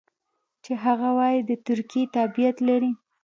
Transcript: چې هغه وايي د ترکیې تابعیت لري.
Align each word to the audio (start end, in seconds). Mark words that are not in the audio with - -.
چې 0.63 0.73
هغه 0.83 1.09
وايي 1.17 1.39
د 1.49 1.51
ترکیې 1.67 2.03
تابعیت 2.15 2.57
لري. 2.67 2.91